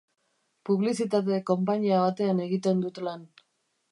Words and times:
Publizitate 0.69 1.37
konpainia 1.51 2.01
batean 2.05 2.43
egiten 2.47 2.83
dut 2.87 3.01
lan. 3.09 3.29